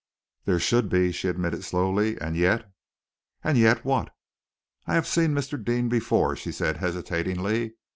"There 0.45 0.57
should 0.59 0.89
be," 0.89 1.11
she 1.11 1.27
admitted 1.27 1.63
slowly. 1.63 2.19
"And 2.19 2.35
yet" 2.35 2.65
"And 3.43 3.55
yet 3.55 3.85
what?" 3.85 4.09
"I 4.87 4.95
have 4.95 5.05
seen 5.05 5.35
Mr. 5.35 5.63
Deane 5.63 5.89
before," 5.89 6.35
she 6.35 6.51
said 6.51 6.77
hesitatingly. 6.77 7.75